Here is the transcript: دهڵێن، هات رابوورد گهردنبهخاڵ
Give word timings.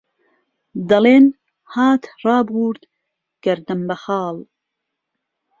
دهڵێن، 0.89 1.25
هات 1.73 2.03
رابوورد 2.25 2.83
گهردنبهخاڵ 3.43 4.35